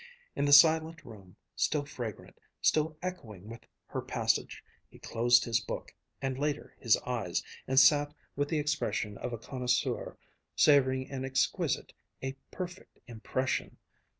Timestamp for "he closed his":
4.89-5.59